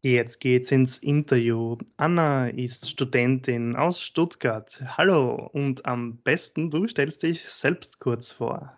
[0.00, 1.76] Jetzt geht's ins Interview.
[1.96, 4.80] Anna ist Studentin aus Stuttgart.
[4.96, 8.72] Hallo und am besten du stellst dich selbst kurz vor.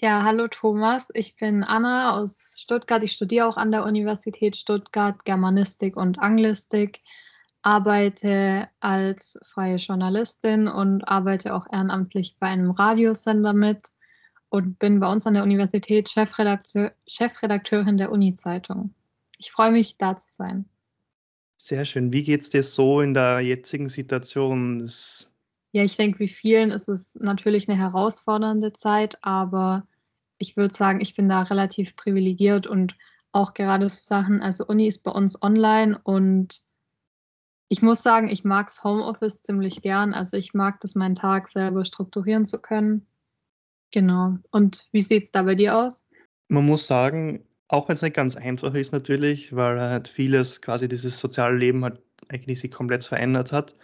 [0.00, 3.02] Ja, hallo Thomas, ich bin Anna aus Stuttgart.
[3.02, 7.02] Ich studiere auch an der Universität Stuttgart Germanistik und Anglistik,
[7.60, 13.88] arbeite als freie Journalistin und arbeite auch ehrenamtlich bei einem Radiosender mit
[14.48, 18.94] und bin bei uns an der Universität Chefredakteur, Chefredakteurin der Uni-Zeitung.
[19.38, 20.64] Ich freue mich, da zu sein.
[21.58, 22.12] Sehr schön.
[22.12, 24.80] Wie geht es dir so in der jetzigen Situation?
[24.80, 25.30] Das
[25.72, 29.86] ja, ich denke, wie vielen ist es natürlich eine herausfordernde Zeit, aber
[30.38, 32.96] ich würde sagen, ich bin da relativ privilegiert und
[33.32, 36.62] auch gerade so Sachen, also Uni ist bei uns online und
[37.68, 40.14] ich muss sagen, ich mag das Homeoffice ziemlich gern.
[40.14, 43.06] Also ich mag das, meinen Tag selber strukturieren zu können.
[43.90, 44.38] Genau.
[44.50, 46.06] Und wie sieht es da bei dir aus?
[46.48, 50.88] Man muss sagen, auch wenn es nicht ganz einfach ist natürlich, weil halt vieles, quasi
[50.88, 53.74] dieses soziale Leben halt eigentlich sich komplett verändert hat.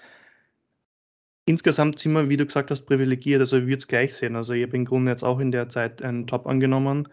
[1.47, 3.41] Insgesamt sind wir, wie du gesagt hast, privilegiert.
[3.41, 4.37] Also ich würde es gleich sehen.
[4.37, 7.09] Also ich habe im Grunde jetzt auch in der Zeit einen Job angenommen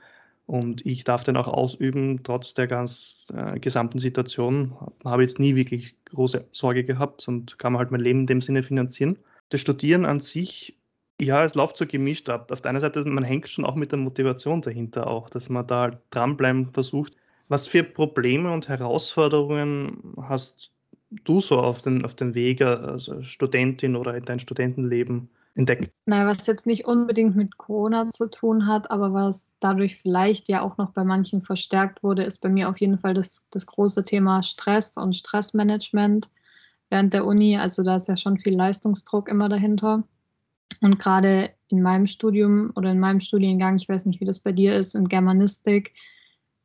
[0.45, 4.75] und ich darf den auch ausüben, trotz der ganz äh, gesamten Situation.
[5.03, 8.63] Habe jetzt nie wirklich große Sorge gehabt und kann halt mein Leben in dem Sinne
[8.63, 9.19] finanzieren.
[9.49, 10.78] Das Studieren an sich
[11.21, 12.51] ja, es läuft so gemischt ab.
[12.51, 15.67] Auf der einen Seite, man hängt schon auch mit der Motivation dahinter auch, dass man
[15.67, 17.15] da dranbleiben versucht.
[17.49, 20.71] Was für Probleme und Herausforderungen hast
[21.23, 25.91] du so auf den, auf den Weg als Studentin oder in dein Studentenleben entdeckt?
[26.05, 30.61] Naja, was jetzt nicht unbedingt mit Corona zu tun hat, aber was dadurch vielleicht ja
[30.61, 34.05] auch noch bei manchen verstärkt wurde, ist bei mir auf jeden Fall das, das große
[34.05, 36.29] Thema Stress und Stressmanagement
[36.89, 37.57] während der Uni.
[37.57, 40.03] Also da ist ja schon viel Leistungsdruck immer dahinter.
[40.81, 44.51] Und gerade in meinem Studium oder in meinem Studiengang, ich weiß nicht, wie das bei
[44.51, 45.93] dir ist, in Germanistik,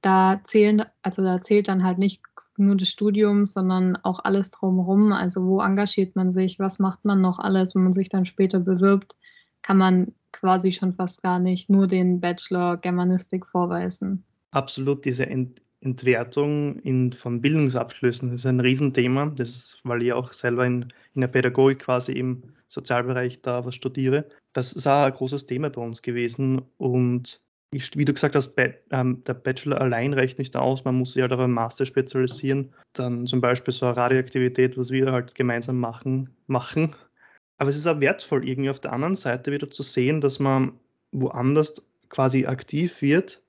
[0.02, 2.22] da zählen, also da zählt dann halt nicht
[2.56, 5.12] nur das Studium, sondern auch alles drumherum.
[5.12, 8.60] Also wo engagiert man sich, was macht man noch alles, wenn man sich dann später
[8.60, 9.16] bewirbt,
[9.62, 14.24] kann man quasi schon fast gar nicht nur den Bachelor Germanistik vorweisen.
[14.50, 20.66] Absolut, diese Ent Entwertung in, von Bildungsabschlüssen ist ein Riesenthema, das, weil ich auch selber
[20.66, 24.24] in, in der Pädagogik quasi im Sozialbereich da was studiere.
[24.52, 27.40] Das ist auch ein großes Thema bei uns gewesen und
[27.70, 28.54] ich, wie du gesagt hast,
[28.90, 32.72] ähm, der Bachelor allein reicht nicht aus, man muss sich halt auf einen Master spezialisieren,
[32.92, 36.94] dann zum Beispiel so eine Radioaktivität, was wir halt gemeinsam machen, machen.
[37.58, 40.72] Aber es ist auch wertvoll, irgendwie auf der anderen Seite wieder zu sehen, dass man
[41.12, 43.42] woanders quasi aktiv wird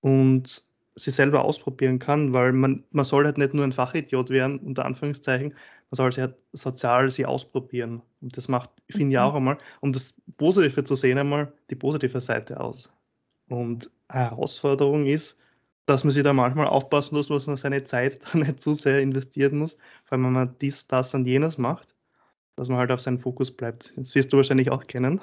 [0.00, 4.58] und sich selber ausprobieren kann, weil man, man soll halt nicht nur ein Fachidiot werden,
[4.60, 5.50] unter Anführungszeichen,
[5.90, 8.02] man soll sich halt sozial sich ausprobieren.
[8.20, 9.22] Und das macht, finde ich mhm.
[9.22, 12.90] auch einmal, um das Positive zu sehen, einmal die positive Seite aus.
[13.48, 15.38] Und eine Herausforderung ist,
[15.84, 19.00] dass man sich da manchmal aufpassen muss, dass man seine Zeit da nicht zu sehr
[19.00, 19.78] investieren muss,
[20.10, 21.94] wenn man dies, das und jenes macht,
[22.56, 23.92] dass man halt auf seinen Fokus bleibt.
[23.96, 25.20] Das wirst du wahrscheinlich auch kennen.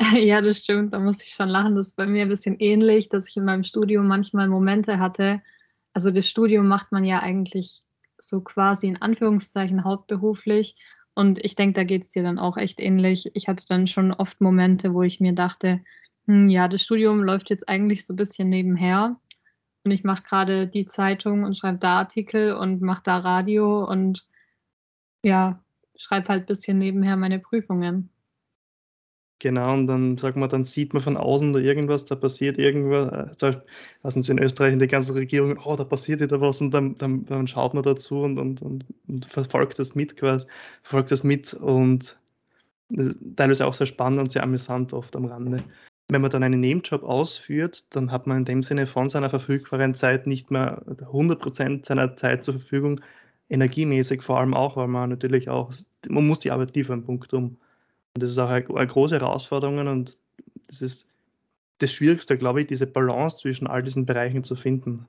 [0.14, 0.92] Ja, das stimmt.
[0.94, 1.74] Da muss ich schon lachen.
[1.74, 5.42] Das ist bei mir ein bisschen ähnlich, dass ich in meinem Studium manchmal Momente hatte.
[5.92, 7.82] Also das Studium macht man ja eigentlich
[8.18, 10.76] so quasi in Anführungszeichen hauptberuflich.
[11.14, 13.30] Und ich denke, da geht es dir dann auch echt ähnlich.
[13.34, 15.80] Ich hatte dann schon oft Momente, wo ich mir dachte,
[16.26, 19.16] hm, ja, das Studium läuft jetzt eigentlich so ein bisschen nebenher.
[19.84, 24.26] Und ich mache gerade die Zeitung und schreibe da Artikel und mache da Radio und
[25.22, 25.62] ja,
[25.96, 28.10] schreibe halt ein bisschen nebenher meine Prüfungen.
[29.40, 33.10] Genau, und dann sagt man, dann sieht man von außen da irgendwas, da passiert irgendwas.
[33.10, 33.66] Äh, zum Beispiel,
[34.02, 36.94] lassen Sie in Österreich in der ganzen Regierung, oh, da passiert wieder was und dann,
[36.96, 40.46] dann, dann schaut man dazu und, und, und, und, verfolgt das mit quasi,
[40.82, 42.18] verfolgt das mit und
[43.36, 45.64] teilweise auch sehr spannend und sehr amüsant oft am Rande.
[46.10, 49.94] Wenn man dann einen Nebenjob ausführt, dann hat man in dem Sinne von seiner verfügbaren
[49.94, 53.00] Zeit nicht mehr 100% seiner Zeit zur Verfügung,
[53.48, 55.72] energiemäßig vor allem auch, weil man natürlich auch,
[56.08, 57.56] man muss die Arbeit liefern, Punkt um.
[58.14, 60.18] Und das ist auch eine, eine große Herausforderung und
[60.68, 61.08] das ist
[61.78, 65.06] das Schwierigste, glaube ich, diese Balance zwischen all diesen Bereichen zu finden.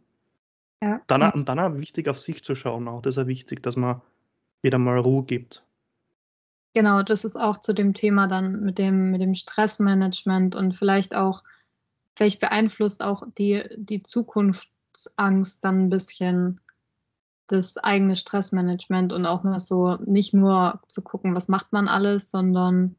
[0.83, 1.01] Ja.
[1.07, 2.87] Dann, und dann auch wichtig, auf sich zu schauen.
[2.87, 4.01] Auch das ist auch wichtig, dass man
[4.61, 5.63] wieder mal Ruhe gibt.
[6.73, 11.15] Genau, das ist auch zu dem Thema dann mit dem, mit dem Stressmanagement und vielleicht
[11.15, 11.43] auch,
[12.15, 16.61] vielleicht beeinflusst auch die, die Zukunftsangst dann ein bisschen
[17.51, 22.31] das eigene Stressmanagement und auch mal so nicht nur zu gucken, was macht man alles,
[22.31, 22.95] sondern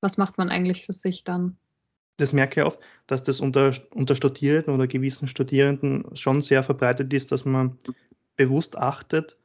[0.00, 1.56] was macht man eigentlich für sich dann.
[2.18, 7.12] Das merke ich auch, dass das unter, unter Studierenden oder gewissen Studierenden schon sehr verbreitet
[7.12, 7.78] ist, dass man
[8.36, 9.36] bewusst achtet,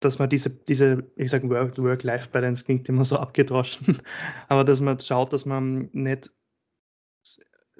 [0.00, 4.02] dass man diese, diese ich sage Work-Life-Balance klingt immer so abgedroschen,
[4.48, 6.30] aber dass man schaut, dass man nicht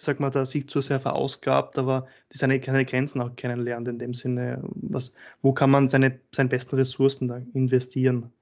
[0.01, 3.99] sag mal, da sich zu sehr verausgabt, aber die seine, keine Grenzen auch kennenlernt in
[3.99, 4.63] dem Sinne.
[4.63, 8.33] Was, wo kann man seine, seine besten Ressourcen da investieren?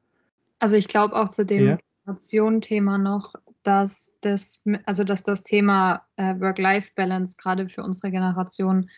[0.60, 1.78] Also ich glaube auch zu dem ja.
[2.04, 8.88] Generationen-Thema noch, dass das, also dass das Thema äh, Work-Life-Balance gerade für unsere Generation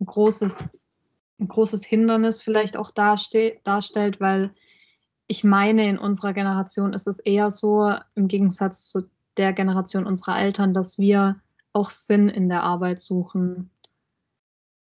[0.00, 0.64] ein großes,
[1.40, 4.50] ein großes Hindernis vielleicht auch darstellt, weil
[5.26, 10.38] ich meine, in unserer Generation ist es eher so, im Gegensatz zu der Generation unserer
[10.38, 11.40] Eltern, dass wir
[11.72, 13.70] auch Sinn in der Arbeit suchen.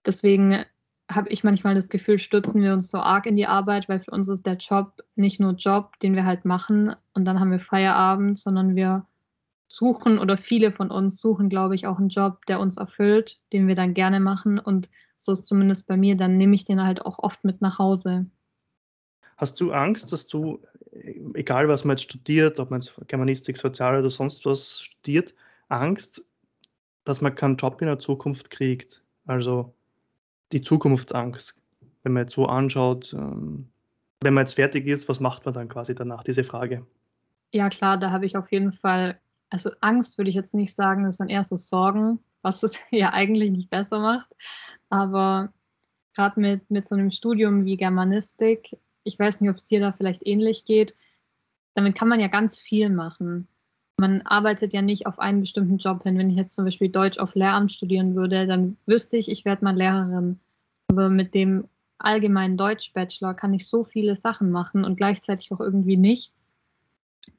[0.04, 0.64] Deswegen
[1.10, 4.10] habe ich manchmal das Gefühl, stürzen wir uns so arg in die Arbeit, weil für
[4.10, 7.60] uns ist der Job nicht nur Job, den wir halt machen und dann haben wir
[7.60, 9.06] Feierabend, sondern wir
[9.68, 13.68] suchen oder viele von uns suchen, glaube ich, auch einen Job, der uns erfüllt, den
[13.68, 17.04] wir dann gerne machen und so ist zumindest bei mir, dann nehme ich den halt
[17.04, 18.26] auch oft mit nach Hause.
[19.36, 20.62] Hast du Angst, dass du,
[21.34, 25.34] egal was man jetzt studiert, ob man jetzt Germanistik, Sozial oder sonst was studiert,
[25.68, 26.24] Angst,
[27.06, 29.02] dass man keinen Job in der Zukunft kriegt?
[29.24, 29.74] Also
[30.52, 31.56] die Zukunftsangst,
[32.02, 33.70] wenn man jetzt so anschaut, ähm,
[34.20, 36.86] wenn man jetzt fertig ist, was macht man dann quasi danach, diese Frage?
[37.52, 39.18] Ja klar, da habe ich auf jeden Fall,
[39.48, 43.14] also Angst würde ich jetzt nicht sagen, das sind eher so Sorgen, was es ja
[43.14, 44.28] eigentlich nicht besser macht.
[44.90, 45.52] Aber
[46.14, 48.76] gerade mit, mit so einem Studium wie Germanistik
[49.06, 50.96] ich weiß nicht, ob es dir da vielleicht ähnlich geht.
[51.74, 53.46] Damit kann man ja ganz viel machen.
[53.98, 56.18] Man arbeitet ja nicht auf einen bestimmten Job hin.
[56.18, 59.64] Wenn ich jetzt zum Beispiel Deutsch auf Lehramt studieren würde, dann wüsste ich, ich werde
[59.64, 60.38] mal Lehrerin.
[60.88, 61.66] Aber mit dem
[61.98, 66.54] allgemeinen Deutsch-Bachelor kann ich so viele Sachen machen und gleichzeitig auch irgendwie nichts,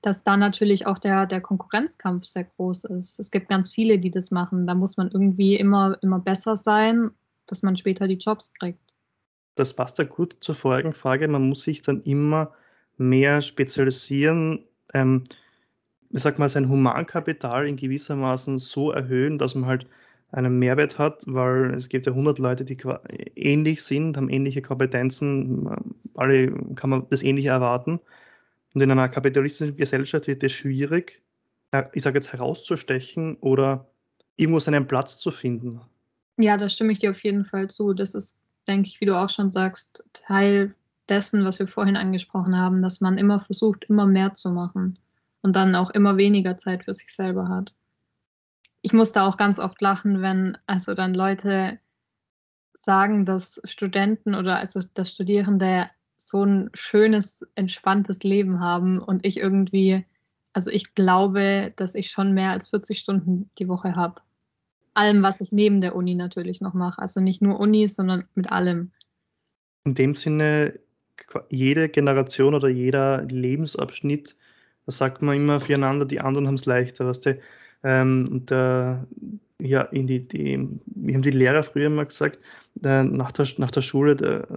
[0.01, 3.19] dass da natürlich auch der, der Konkurrenzkampf sehr groß ist.
[3.19, 4.65] Es gibt ganz viele, die das machen.
[4.65, 7.11] Da muss man irgendwie immer, immer besser sein,
[7.45, 8.87] dass man später die Jobs kriegt
[9.57, 11.27] das passt ja gut zur vorigen Frage.
[11.27, 12.53] Man muss sich dann immer
[12.97, 14.65] mehr spezialisieren.
[14.93, 15.23] Ähm,
[16.09, 19.87] ich sag mal, sein Humankapital in gewissermaßen so erhöhen, dass man halt
[20.31, 22.77] einen Mehrwert hat, weil es gibt ja 100 Leute, die
[23.35, 25.69] ähnlich sind, haben ähnliche Kompetenzen,
[26.15, 27.99] alle kann man das Ähnliche erwarten.
[28.73, 31.21] Und in einer kapitalistischen Gesellschaft wird es schwierig,
[31.71, 33.87] äh, ich sage jetzt herauszustechen oder
[34.35, 35.81] irgendwo seinen Platz zu finden.
[36.37, 37.93] Ja, da stimme ich dir auf jeden Fall zu.
[37.93, 40.75] Das ist denke ich, wie du auch schon sagst, Teil
[41.09, 44.99] dessen, was wir vorhin angesprochen haben, dass man immer versucht, immer mehr zu machen
[45.41, 47.73] und dann auch immer weniger Zeit für sich selber hat.
[48.81, 51.79] Ich musste auch ganz oft lachen, wenn also dann Leute
[52.73, 59.37] sagen, dass Studenten oder also dass Studierende so ein schönes, entspanntes Leben haben und ich
[59.37, 60.05] irgendwie,
[60.53, 64.21] also ich glaube, dass ich schon mehr als 40 Stunden die Woche habe
[64.97, 66.99] allem, was ich neben der Uni natürlich noch mache.
[66.99, 68.91] Also nicht nur Uni, sondern mit allem.
[69.85, 70.79] In dem Sinne,
[71.49, 74.35] jede Generation oder jeder Lebensabschnitt,
[74.87, 77.05] da sagt man immer füreinander, die anderen haben es leichter.
[77.05, 77.39] Weißt du?
[77.83, 78.95] ähm, und äh,
[79.59, 82.39] ja, in die, die, wie haben die Lehrer früher immer gesagt,
[82.83, 84.47] äh, nach, der, nach der Schule, der,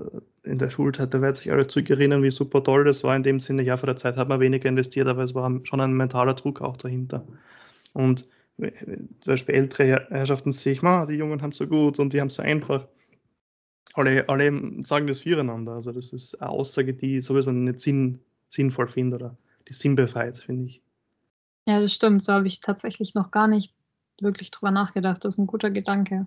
[0.44, 3.16] in der Schulzeit, da werden sich alle zurückerinnern, wie super toll das war.
[3.16, 5.80] In dem Sinne, ja, vor der Zeit hat man weniger investiert, aber es war schon
[5.80, 7.26] ein mentaler Druck auch dahinter.
[7.92, 8.28] Und
[8.58, 12.28] zum Beispiel ältere Herrschaften sehe ich, die Jungen haben es so gut und die haben
[12.28, 12.86] es so einfach.
[13.94, 14.52] Alle, alle
[14.82, 15.72] sagen das füreinander.
[15.72, 18.18] Also das ist eine Aussage, die ich sowieso nicht sinn,
[18.48, 19.36] sinnvoll finde oder
[19.70, 20.82] sinnbefreit, finde ich.
[21.66, 22.22] Ja, das stimmt.
[22.22, 23.74] So habe ich tatsächlich noch gar nicht
[24.20, 25.24] wirklich drüber nachgedacht.
[25.24, 26.26] Das ist ein guter Gedanke.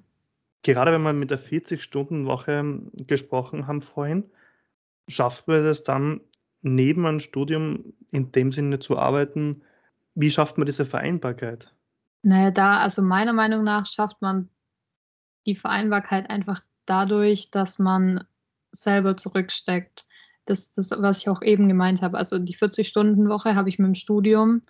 [0.63, 4.23] Gerade wenn wir mit der 40-Stunden-Woche gesprochen haben vorhin,
[5.07, 6.21] schafft man das dann
[6.61, 9.61] neben einem Studium in dem Sinne zu arbeiten?
[10.15, 11.73] Wie schafft man diese Vereinbarkeit?
[12.21, 14.49] Naja, da, also meiner Meinung nach schafft man
[15.45, 18.25] die Vereinbarkeit einfach dadurch, dass man
[18.71, 20.05] selber zurücksteckt.
[20.45, 22.17] Das, das, was ich auch eben gemeint habe.
[22.17, 24.61] Also die 40-Stunden-Woche habe ich mit dem Studium.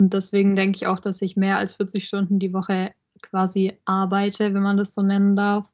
[0.00, 2.92] Und deswegen denke ich auch, dass ich mehr als 40 Stunden die Woche
[3.22, 5.72] quasi arbeite, wenn man das so nennen darf,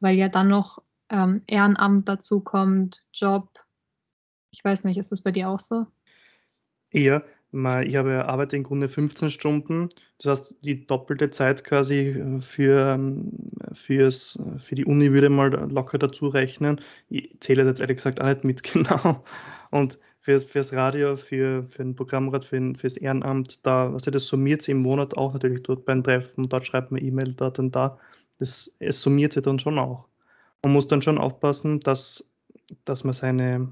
[0.00, 3.60] weil ja dann noch ähm, Ehrenamt dazu kommt, Job.
[4.50, 5.86] Ich weiß nicht, ist das bei dir auch so?
[6.90, 9.88] Eher, ich habe arbeite im Grunde 15 Stunden,
[10.18, 13.32] das heißt die doppelte Zeit quasi für, ähm,
[13.72, 16.80] fürs, für die Uni würde mal locker dazu rechnen.
[17.08, 19.24] Ich zähle jetzt ehrlich gesagt auch nicht mit genau.
[19.70, 24.62] Und fürs, fürs Radio, für, für ein Programmrat, für, fürs Ehrenamt, da, was das summiert
[24.62, 27.98] sich im Monat auch natürlich dort beim Treffen, dort schreibt man E-Mail, dort und da.
[28.38, 30.06] Das, es summiert sich dann schon auch.
[30.62, 32.30] Man muss dann schon aufpassen, dass,
[32.84, 33.68] dass man seine,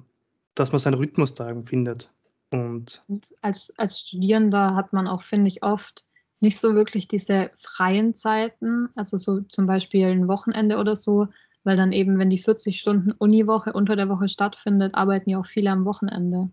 [0.55, 2.11] dass man seinen Rhythmus da findet.
[2.51, 6.05] Und, und als, als Studierender hat man auch, finde ich, oft
[6.41, 11.29] nicht so wirklich diese freien Zeiten, also so zum Beispiel ein Wochenende oder so,
[11.65, 15.47] weil dann eben, wenn die 40 Stunden Uniwoche unter der Woche stattfindet, arbeiten ja auch
[15.47, 16.51] viele am Wochenende.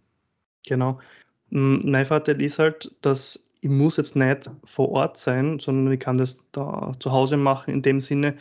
[0.66, 1.00] Genau.
[1.50, 6.18] Mein Vorteil ist halt, dass ich muss jetzt nicht vor Ort sein, sondern ich kann
[6.18, 8.36] das da zu Hause machen in dem Sinne.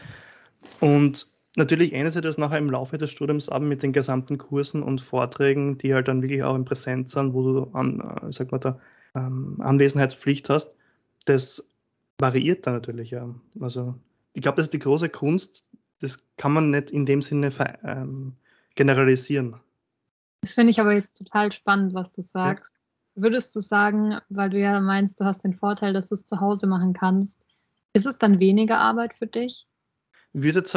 [0.80, 4.82] Und natürlich ändert sich das nachher im Laufe des Studiums ab mit den gesamten Kursen
[4.82, 8.52] und Vorträgen, die halt dann wirklich auch in Präsenz sind, wo du an, äh, sag
[8.52, 8.78] mal, da,
[9.14, 10.76] ähm, Anwesenheitspflicht hast.
[11.26, 11.68] Das
[12.18, 13.32] variiert dann natürlich ja.
[13.61, 13.94] Also
[14.32, 15.66] ich glaube, das ist die große Kunst.
[16.00, 17.52] Das kann man nicht in dem Sinne
[17.84, 18.34] ähm,
[18.75, 19.56] generalisieren.
[20.40, 22.75] Das finde ich aber jetzt total spannend, was du sagst.
[22.75, 23.23] Ja.
[23.23, 26.40] Würdest du sagen, weil du ja meinst, du hast den Vorteil, dass du es zu
[26.40, 27.46] Hause machen kannst,
[27.92, 29.66] ist es dann weniger Arbeit für dich?
[30.32, 30.73] Ich würde jetzt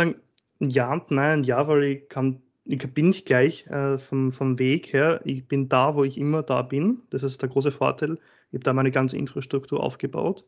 [0.60, 4.94] ja und nein, ja, weil ich kann, ich bin nicht gleich äh, vom, vom Weg
[4.94, 5.22] her.
[5.24, 7.02] Ich bin da, wo ich immer da bin.
[7.10, 8.18] Das ist der große Vorteil.
[8.50, 10.46] Ich habe da meine ganze Infrastruktur aufgebaut.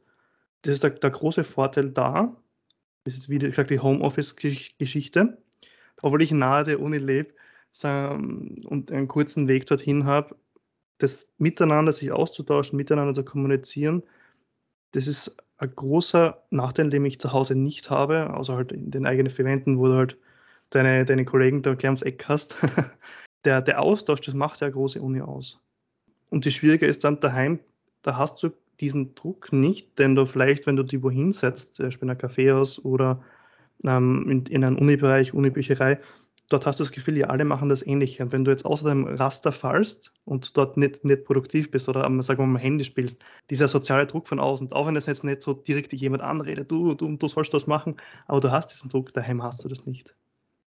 [0.62, 2.36] Das ist der, der große Vorteil da.
[3.04, 5.38] Das ist, wie gesagt, die Homeoffice-Geschichte.
[6.02, 7.34] Obwohl ich nahe der Uni lebe
[7.84, 10.36] und einen kurzen Weg dorthin habe,
[10.98, 14.04] das Miteinander sich auszutauschen, miteinander zu kommunizieren,
[14.92, 19.06] das ist ein großer Nachteil, den ich zu Hause nicht habe, außer halt in den
[19.06, 20.18] eigenen vier Wänden, wo du halt
[20.70, 22.56] deine, deine Kollegen da gleich ums Eck hast.
[23.46, 25.60] der, der Austausch, das macht ja eine große Uni aus.
[26.30, 27.60] Und die Schwierige ist dann daheim,
[28.04, 28.50] da hast du
[28.80, 32.18] diesen Druck nicht, denn du vielleicht, wenn du dich wohin setzt, zum Beispiel in ein
[32.18, 33.22] Kaffeehaus oder
[33.84, 36.00] ähm, in, in einem Unibereich, Unibücherei,
[36.50, 38.24] dort hast du das Gefühl, ja, alle machen das Ähnliche.
[38.24, 42.02] Und wenn du jetzt außer dem Raster fallst und dort nicht, nicht produktiv bist oder
[42.22, 45.24] sagen wir mal am Handy spielst, dieser soziale Druck von außen, auch wenn das jetzt
[45.24, 47.96] nicht so direkt jemand anredet, du, du, du sollst das machen,
[48.28, 50.16] aber du hast diesen Druck, daheim hast du das nicht.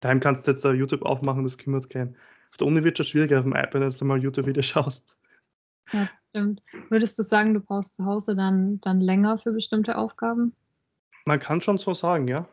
[0.01, 2.17] Daheim kannst du jetzt YouTube aufmachen, das kümmert keinen.
[2.51, 5.17] Auf der Uni wird es schwieriger auf dem iPad, wenn du mal YouTube-Video schaust.
[5.93, 6.63] Ja, stimmt.
[6.91, 10.55] Würdest du sagen, du brauchst zu Hause dann, dann länger für bestimmte Aufgaben?
[11.25, 12.49] Man kann schon so sagen, ja.